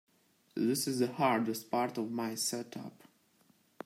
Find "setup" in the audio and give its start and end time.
2.33-3.03